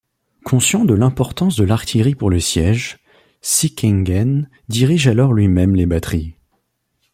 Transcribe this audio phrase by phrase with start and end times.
[0.45, 2.97] Conscient de l’importance de l’artillerie pour les sièges,
[3.41, 6.33] Sickingen dirige alors lui-même les batteries.